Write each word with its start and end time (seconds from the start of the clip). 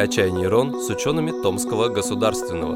«Качай 0.00 0.30
нейрон» 0.30 0.80
с 0.80 0.88
учеными 0.88 1.30
Томского 1.42 1.90
государственного. 1.90 2.74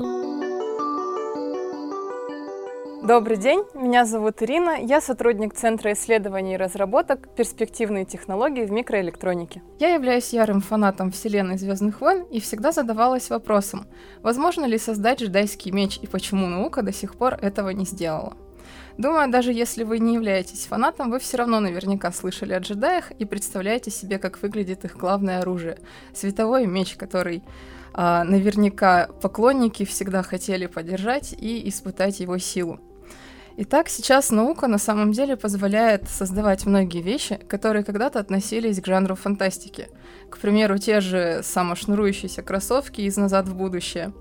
Добрый 3.02 3.38
день, 3.38 3.64
меня 3.72 4.04
зовут 4.04 4.42
Ирина, 4.42 4.76
я 4.78 5.00
сотрудник 5.00 5.54
Центра 5.54 5.94
исследований 5.94 6.52
и 6.52 6.58
разработок 6.58 7.34
«Перспективные 7.34 8.04
технологии 8.04 8.66
в 8.66 8.72
микроэлектронике». 8.72 9.62
Я 9.80 9.94
являюсь 9.94 10.34
ярым 10.34 10.60
фанатом 10.60 11.10
вселенной 11.12 11.56
«Звездных 11.56 12.02
войн» 12.02 12.24
и 12.24 12.40
всегда 12.40 12.72
задавалась 12.72 13.30
вопросом, 13.30 13.86
возможно 14.20 14.66
ли 14.66 14.76
создать 14.76 15.22
джедайский 15.22 15.70
меч 15.70 15.98
и 16.02 16.06
почему 16.06 16.46
наука 16.46 16.82
до 16.82 16.92
сих 16.92 17.14
пор 17.16 17.38
этого 17.40 17.70
не 17.70 17.86
сделала. 17.86 18.36
Думаю, 18.98 19.30
даже 19.30 19.52
если 19.52 19.84
вы 19.84 19.98
не 19.98 20.14
являетесь 20.14 20.66
фанатом, 20.66 21.10
вы 21.10 21.18
все 21.18 21.36
равно 21.36 21.60
наверняка 21.60 22.12
слышали 22.12 22.52
о 22.52 22.60
джедаях 22.60 23.10
и 23.12 23.24
представляете 23.24 23.90
себе, 23.90 24.18
как 24.18 24.40
выглядит 24.42 24.84
их 24.84 24.96
главное 24.96 25.40
оружие— 25.40 25.78
световой 26.14 26.66
меч, 26.66 26.96
который 26.96 27.42
а, 27.92 28.24
наверняка 28.24 29.08
поклонники 29.22 29.84
всегда 29.84 30.22
хотели 30.22 30.66
поддержать 30.66 31.32
и 31.32 31.68
испытать 31.68 32.20
его 32.20 32.38
силу. 32.38 32.80
Итак, 33.56 33.88
сейчас 33.88 34.32
наука 34.32 34.66
на 34.66 34.78
самом 34.78 35.12
деле 35.12 35.36
позволяет 35.36 36.08
создавать 36.08 36.66
многие 36.66 37.02
вещи, 37.02 37.38
которые 37.48 37.84
когда-то 37.84 38.18
относились 38.18 38.80
к 38.80 38.86
жанру 38.86 39.14
фантастики. 39.14 39.90
К 40.28 40.38
примеру, 40.38 40.76
те 40.78 41.00
же 41.00 41.40
самошнурующиеся 41.44 42.42
кроссовки 42.42 43.02
из 43.02 43.16
«Назад 43.16 43.46
в 43.46 43.54
будущее». 43.54 44.12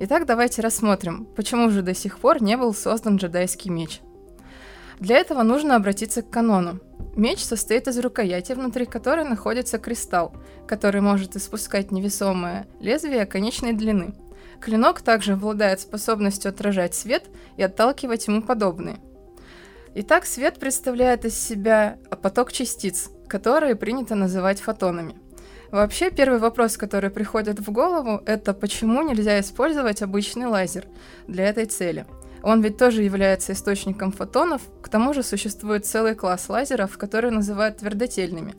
Итак, 0.00 0.26
давайте 0.26 0.62
рассмотрим, 0.62 1.28
почему 1.36 1.70
же 1.70 1.82
до 1.82 1.94
сих 1.94 2.18
пор 2.18 2.42
не 2.42 2.56
был 2.56 2.74
создан 2.74 3.18
джедайский 3.18 3.70
меч. 3.70 4.00
Для 4.98 5.18
этого 5.18 5.44
нужно 5.44 5.76
обратиться 5.76 6.22
к 6.22 6.30
канону. 6.30 6.80
Меч 7.14 7.38
состоит 7.38 7.86
из 7.86 7.96
рукояти, 8.00 8.52
внутри 8.52 8.86
которой 8.86 9.24
находится 9.24 9.78
кристалл, 9.78 10.34
который 10.66 11.02
может 11.02 11.36
испускать 11.36 11.92
невесомое 11.92 12.66
лезвие 12.80 13.26
конечной 13.26 13.74
длины– 13.74 14.12
Клинок 14.62 15.02
также 15.02 15.32
обладает 15.32 15.80
способностью 15.80 16.50
отражать 16.50 16.94
свет 16.94 17.24
и 17.56 17.62
отталкивать 17.64 18.28
ему 18.28 18.42
подобные. 18.42 18.98
Итак, 19.94 20.24
свет 20.24 20.60
представляет 20.60 21.24
из 21.24 21.36
себя 21.36 21.98
поток 22.22 22.52
частиц, 22.52 23.10
которые 23.26 23.74
принято 23.74 24.14
называть 24.14 24.60
фотонами. 24.60 25.16
Вообще, 25.72 26.10
первый 26.10 26.38
вопрос, 26.38 26.76
который 26.76 27.10
приходит 27.10 27.58
в 27.58 27.72
голову, 27.72 28.22
это 28.24 28.54
почему 28.54 29.02
нельзя 29.02 29.40
использовать 29.40 30.00
обычный 30.00 30.46
лазер 30.46 30.86
для 31.26 31.48
этой 31.48 31.64
цели. 31.64 32.06
Он 32.42 32.62
ведь 32.62 32.76
тоже 32.76 33.02
является 33.02 33.52
источником 33.52 34.12
фотонов, 34.12 34.62
к 34.80 34.88
тому 34.88 35.12
же 35.12 35.22
существует 35.22 35.86
целый 35.86 36.14
класс 36.14 36.48
лазеров, 36.48 36.98
которые 36.98 37.32
называют 37.32 37.78
твердотельными, 37.78 38.54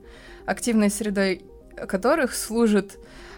активной 0.46 0.90
средой 0.90 1.46
которых 1.76 2.36
служит 2.36 2.98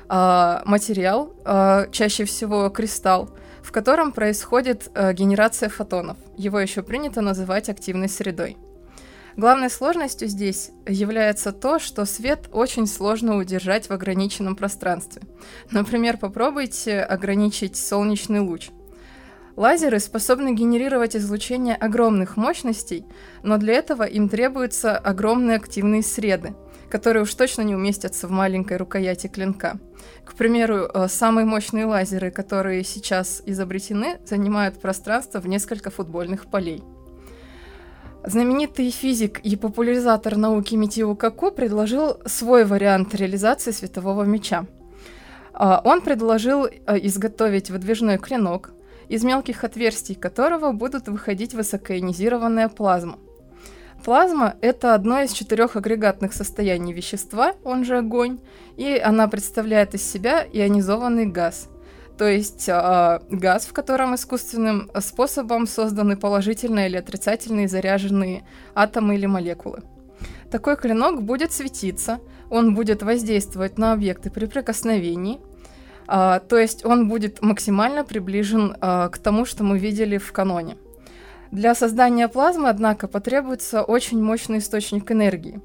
э, 0.09 0.59
материал, 0.65 1.33
э, 1.45 1.87
чаще 1.91 2.25
всего 2.25 2.69
кристалл, 2.69 3.29
в 3.61 3.71
котором 3.71 4.11
происходит 4.11 4.89
э, 4.93 5.13
генерация 5.13 5.69
фотонов. 5.69 6.17
Его 6.37 6.59
еще 6.59 6.83
принято 6.83 7.21
называть 7.21 7.69
активной 7.69 8.09
средой. 8.09 8.57
Главной 9.37 9.69
сложностью 9.69 10.29
здесь 10.29 10.71
является 10.87 11.51
то, 11.51 11.77
что 11.77 12.05
свет 12.05 12.47
очень 12.53 12.87
сложно 12.87 13.37
удержать 13.37 13.89
в 13.89 13.91
ограниченном 13.91 14.55
пространстве. 14.55 15.23
Например, 15.71 16.17
попробуйте 16.17 17.01
ограничить 17.01 17.75
солнечный 17.75 18.39
луч. 18.39 18.69
Лазеры 19.57 19.99
способны 19.99 20.53
генерировать 20.53 21.15
излучение 21.15 21.75
огромных 21.75 22.37
мощностей, 22.37 23.05
но 23.43 23.57
для 23.57 23.73
этого 23.73 24.03
им 24.03 24.29
требуются 24.29 24.97
огромные 24.97 25.57
активные 25.57 26.03
среды– 26.03 26.53
которые 26.89 27.23
уж 27.23 27.33
точно 27.33 27.61
не 27.61 27.75
уместятся 27.75 28.27
в 28.27 28.31
маленькой 28.31 28.77
рукояти 28.77 29.27
клинка. 29.27 29.77
К 30.23 30.33
примеру, 30.33 30.89
э, 30.93 31.07
самые 31.07 31.45
мощные 31.45 31.85
лазеры, 31.85 32.31
которые 32.31 32.83
сейчас 32.83 33.41
изобретены, 33.45 34.19
занимают 34.25 34.79
пространство 34.79 35.39
в 35.39 35.47
несколько 35.47 35.89
футбольных 35.89 36.47
полей. 36.47 36.83
Знаменитый 38.25 38.89
физик 38.89 39.39
и 39.39 39.55
популяризатор 39.55 40.35
науки 40.35 40.73
Митио 40.73 41.15
Каку 41.15 41.51
предложил 41.51 42.17
свой 42.25 42.65
вариант 42.65 43.13
реализации 43.13 43.71
светового 43.71 44.23
меча. 44.23 44.65
А, 45.53 45.79
он 45.85 46.01
предложил 46.01 46.65
э, 46.65 46.71
изготовить 47.03 47.69
выдвижной 47.69 48.17
клинок, 48.17 48.71
из 49.09 49.23
мелких 49.23 49.63
отверстий 49.63 50.15
которого 50.15 50.71
будут 50.71 51.07
выходить 51.07 51.53
высокоионизированная 51.53 52.67
плазма. 52.69 53.19
Плазма— 54.03 54.55
это 54.61 54.93
одно 54.93 55.21
из 55.21 55.31
четырех 55.31 55.75
агрегатных 55.75 56.33
состояний 56.33 56.93
вещества, 56.93 57.53
он 57.63 57.85
же 57.85 57.97
огонь, 57.97 58.39
и 58.77 58.97
она 58.97 59.27
представляет 59.27 59.95
из 59.95 60.03
себя 60.03 60.45
ионизованный 60.51 61.25
газ. 61.25 61.69
То 62.17 62.29
есть 62.29 62.69
э, 62.69 63.19
газ, 63.29 63.65
в 63.65 63.73
котором 63.73 64.15
искусственным 64.15 64.89
способом 65.01 65.67
созданы 65.67 66.15
положительные 66.15 66.87
или 66.87 66.97
отрицательные 66.97 67.67
заряженные 67.67 68.45
атомы 68.73 69.15
или 69.15 69.25
молекулы. 69.25 69.81
Такой 70.49 70.77
клинок 70.77 71.23
будет 71.23 71.51
светиться, 71.51 72.19
он 72.49 72.75
будет 72.75 73.03
воздействовать 73.03 73.77
на 73.77 73.91
объекты 73.91 74.29
при 74.29 74.45
прикосновении, 74.45 75.41
э, 76.07 76.39
то 76.47 76.57
есть 76.57 76.85
он 76.85 77.09
будет 77.09 77.41
максимально 77.41 78.05
приближен 78.05 78.77
э, 78.79 79.09
к 79.11 79.17
тому, 79.17 79.45
что 79.45 79.63
мы 79.63 79.77
видели 79.77 80.17
в 80.17 80.31
каноне. 80.31 80.77
Для 81.55 81.73
создания 81.73 82.27
плазмы, 82.27 82.67
однако, 82.67 83.07
потребуется 83.07 83.81
очень 83.81 84.21
мощный 84.21 84.57
источник 84.57 85.09
энергии. 85.09 85.61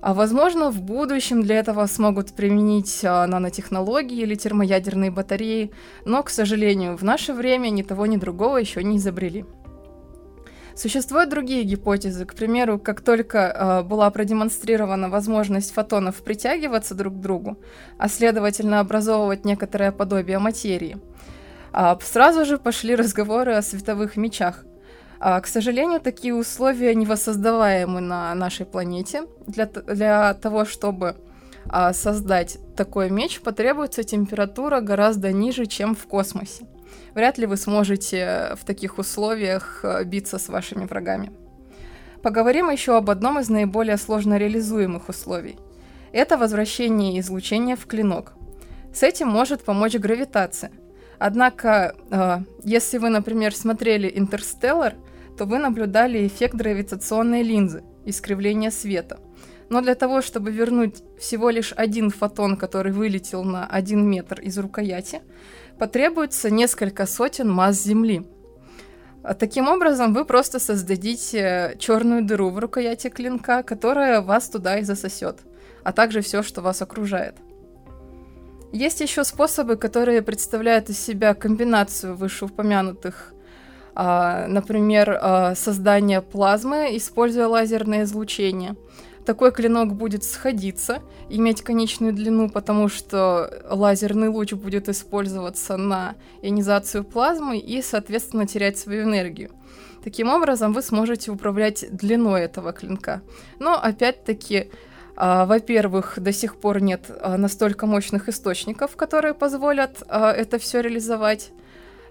А 0.00 0.14
возможно, 0.14 0.70
в 0.70 0.80
будущем 0.80 1.42
для 1.42 1.58
этого 1.58 1.84
смогут 1.86 2.32
применить 2.32 3.00
а, 3.02 3.26
нанотехнологии 3.26 4.20
или 4.20 4.36
термоядерные 4.36 5.10
батареи, 5.10 5.72
но, 6.04 6.22
к 6.22 6.30
сожалению, 6.30 6.96
в 6.96 7.02
наше 7.02 7.32
время 7.32 7.70
ни 7.70 7.82
того, 7.82 8.06
ни 8.06 8.18
другого 8.18 8.58
еще 8.58 8.84
не 8.84 8.98
изобрели. 8.98 9.44
Существуют 10.76 11.28
другие 11.28 11.64
гипотезы. 11.64 12.24
К 12.24 12.34
примеру, 12.36 12.78
как 12.78 13.00
только 13.00 13.38
э, 13.38 13.82
была 13.82 14.08
продемонстрирована 14.10 15.08
возможность 15.08 15.74
фотонов 15.74 16.22
притягиваться 16.22 16.94
друг 16.94 17.14
к 17.14 17.20
другу, 17.20 17.58
а 17.98 18.08
следовательно 18.08 18.78
образовывать 18.78 19.44
некоторое 19.44 19.90
подобие 19.90 20.38
материи, 20.38 20.98
э, 21.72 21.96
сразу 22.00 22.44
же 22.44 22.58
пошли 22.58 22.94
разговоры 22.94 23.54
о 23.54 23.62
световых 23.62 24.16
мечах. 24.16 24.64
А, 25.22 25.38
к 25.42 25.46
сожалению, 25.46 26.00
такие 26.00 26.34
условия 26.34 26.94
не 26.94 27.04
воссоздаваемы 27.04 28.00
на 28.00 28.34
нашей 28.34 28.64
планете. 28.64 29.24
Для, 29.46 29.66
для 29.66 30.32
того, 30.32 30.64
чтобы 30.64 31.16
а, 31.68 31.92
создать 31.92 32.56
такой 32.74 33.10
меч, 33.10 33.40
потребуется 33.42 34.02
температура 34.02 34.80
гораздо 34.80 35.30
ниже, 35.30 35.66
чем 35.66 35.94
в 35.94 36.06
космосе. 36.06 36.64
Вряд 37.14 37.36
ли 37.36 37.44
вы 37.44 37.58
сможете 37.58 38.56
в 38.58 38.64
таких 38.64 38.96
условиях 38.96 39.80
а, 39.84 40.02
биться 40.04 40.38
с 40.38 40.48
вашими 40.48 40.86
врагами. 40.86 41.30
Поговорим 42.22 42.70
еще 42.70 42.96
об 42.96 43.10
одном 43.10 43.38
из 43.38 43.50
наиболее 43.50 43.98
сложно 43.98 44.38
реализуемых 44.38 45.10
условий. 45.10 45.58
Это 46.12 46.38
возвращение 46.38 47.20
излучения 47.20 47.76
в 47.76 47.84
клинок. 47.84 48.32
С 48.94 49.02
этим 49.02 49.28
может 49.28 49.64
помочь 49.64 49.94
гравитация. 49.94 50.72
Однако, 51.18 51.94
если 52.64 52.98
вы, 52.98 53.10
например, 53.10 53.54
смотрели 53.54 54.10
«Интерстеллар», 54.12 54.94
то 55.40 55.46
вы 55.46 55.56
наблюдали 55.58 56.26
эффект 56.26 56.54
гравитационной 56.54 57.42
линзы, 57.42 57.82
искривление 58.04 58.70
света. 58.70 59.20
Но 59.70 59.80
для 59.80 59.94
того, 59.94 60.20
чтобы 60.20 60.50
вернуть 60.50 61.02
всего 61.18 61.48
лишь 61.48 61.72
один 61.74 62.10
фотон, 62.10 62.58
который 62.58 62.92
вылетел 62.92 63.42
на 63.42 63.64
один 63.64 64.06
метр 64.06 64.38
из 64.42 64.58
рукояти, 64.58 65.22
потребуется 65.78 66.50
несколько 66.50 67.06
сотен 67.06 67.48
масс 67.50 67.82
Земли. 67.82 68.26
А 69.22 69.32
таким 69.32 69.68
образом, 69.68 70.12
вы 70.12 70.26
просто 70.26 70.58
создадите 70.58 71.74
черную 71.78 72.22
дыру 72.22 72.50
в 72.50 72.58
рукояти 72.58 73.08
клинка, 73.08 73.62
которая 73.62 74.20
вас 74.20 74.50
туда 74.50 74.78
и 74.78 74.82
засосет, 74.82 75.38
а 75.84 75.92
также 75.92 76.20
все, 76.20 76.42
что 76.42 76.60
вас 76.60 76.82
окружает. 76.82 77.36
Есть 78.72 79.00
еще 79.00 79.24
способы, 79.24 79.76
которые 79.76 80.20
представляют 80.20 80.90
из 80.90 80.98
себя 80.98 81.32
комбинацию 81.32 82.14
вышеупомянутых 82.14 83.32
например, 83.94 85.18
а, 85.20 85.54
создание 85.54 86.22
плазмы, 86.22 86.96
используя 86.96 87.46
лазерное 87.48 88.04
излучение. 88.04 88.76
Такой 89.26 89.52
клинок 89.52 89.94
будет 89.94 90.24
сходиться, 90.24 91.02
иметь 91.28 91.62
конечную 91.62 92.12
длину, 92.12 92.48
потому 92.48 92.88
что 92.88 93.62
лазерный 93.68 94.28
луч 94.28 94.52
будет 94.54 94.88
использоваться 94.88 95.76
на 95.76 96.14
ионизацию 96.42 97.04
плазмы 97.04 97.58
и, 97.58 97.82
соответственно, 97.82 98.46
терять 98.46 98.78
свою 98.78 99.02
энергию. 99.04 99.50
Таким 100.02 100.30
образом, 100.30 100.72
вы 100.72 100.82
сможете 100.82 101.30
управлять 101.30 101.84
длиной 101.90 102.42
этого 102.42 102.72
клинка. 102.72 103.20
Но, 103.58 103.74
опять-таки, 103.74 104.70
а, 105.16 105.44
во-первых, 105.44 106.18
до 106.18 106.32
сих 106.32 106.56
пор 106.56 106.80
нет 106.80 107.10
настолько 107.22 107.86
мощных 107.86 108.28
источников, 108.28 108.96
которые 108.96 109.34
позволят 109.34 110.02
это 110.08 110.58
все 110.58 110.80
реализовать. 110.80 111.52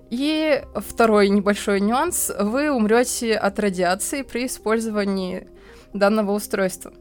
И 0.09 0.63
второй 0.75 1.29
небольшой 1.29 1.81
нюанс. 1.81 2.31
Вы 2.39 2.71
умрете 2.71 3.35
от 3.35 3.59
радиации 3.59 4.23
при 4.23 4.47
использовании 4.47 5.47
данного 5.93 6.31
устройства. 6.31 6.93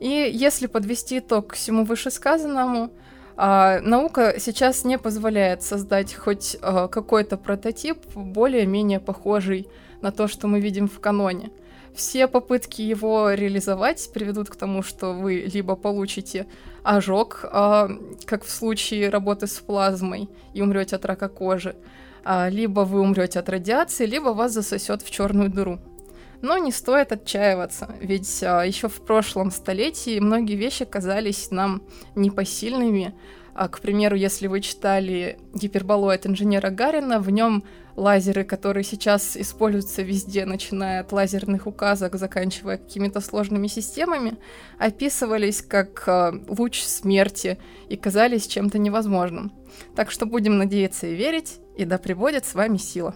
И 0.00 0.30
если 0.32 0.66
подвести 0.66 1.18
итог 1.18 1.48
к 1.48 1.54
всему 1.54 1.84
вышесказанному, 1.84 2.90
А 3.36 3.80
наука 3.80 4.34
сейчас 4.38 4.84
не 4.84 4.96
позволяет 4.96 5.62
создать 5.62 6.14
хоть 6.14 6.56
а, 6.62 6.86
какой-то 6.86 7.36
прототип, 7.36 7.98
более-менее 8.14 9.00
похожий 9.00 9.66
на 10.02 10.12
то, 10.12 10.28
что 10.28 10.46
мы 10.46 10.60
видим 10.60 10.88
в 10.88 11.00
каноне. 11.00 11.50
Все 11.94 12.26
попытки 12.26 12.82
его 12.82 13.30
реализовать 13.30 14.10
приведут 14.12 14.50
к 14.50 14.56
тому, 14.56 14.82
что 14.82 15.12
вы 15.12 15.48
либо 15.52 15.76
получите 15.76 16.46
ожог, 16.82 17.44
а, 17.44 17.88
как 18.24 18.44
в 18.44 18.50
случае 18.50 19.10
работы 19.10 19.46
с 19.46 19.60
плазмой, 19.60 20.28
и 20.54 20.60
умрете 20.60 20.96
от 20.96 21.04
рака 21.04 21.28
кожи, 21.28 21.76
а, 22.24 22.48
либо 22.48 22.80
вы 22.80 23.00
умрете 23.00 23.38
от 23.38 23.48
радиации, 23.48 24.06
либо 24.06 24.30
вас 24.30 24.52
засосет 24.52 25.02
в 25.02 25.10
черную 25.10 25.50
дыру. 25.50 25.78
Но 26.42 26.58
не 26.58 26.72
стоит 26.72 27.12
отчаиваться, 27.12 27.88
ведь 28.00 28.42
а, 28.42 28.64
еще 28.64 28.88
в 28.88 29.00
прошлом 29.00 29.52
столетии 29.52 30.18
многие 30.18 30.56
вещи 30.56 30.84
казались 30.84 31.52
нам 31.52 31.82
непосильными. 32.16 33.14
А, 33.54 33.68
к 33.68 33.80
примеру, 33.80 34.16
если 34.16 34.48
вы 34.48 34.60
читали 34.60 35.38
гиперболоид 35.54 36.26
инженера 36.26 36.70
Гарина, 36.70 37.20
в 37.20 37.30
нем 37.30 37.62
лазеры, 37.94 38.42
которые 38.42 38.82
сейчас 38.82 39.36
используются 39.36 40.02
везде, 40.02 40.44
начиная 40.44 41.00
от 41.00 41.12
лазерных 41.12 41.68
указок, 41.68 42.16
заканчивая 42.16 42.78
какими-то 42.78 43.20
сложными 43.20 43.68
системами, 43.68 44.36
описывались 44.78 45.62
как 45.62 46.02
э, 46.08 46.32
луч 46.48 46.82
смерти 46.82 47.58
и 47.88 47.96
казались 47.96 48.48
чем-то 48.48 48.78
невозможным. 48.78 49.52
Так 49.94 50.10
что 50.10 50.26
будем 50.26 50.58
надеяться 50.58 51.06
и 51.06 51.14
верить, 51.14 51.60
и 51.76 51.84
да 51.84 51.98
пребудет 51.98 52.44
с 52.44 52.54
вами 52.54 52.76
сила. 52.76 53.14